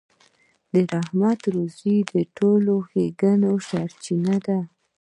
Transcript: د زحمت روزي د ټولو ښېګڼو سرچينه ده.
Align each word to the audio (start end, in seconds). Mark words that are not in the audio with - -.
د 0.73 0.75
زحمت 0.91 1.39
روزي 1.55 1.97
د 2.13 2.15
ټولو 2.37 2.73
ښېګڼو 2.89 3.53
سرچينه 3.69 4.35
ده. 4.45 4.59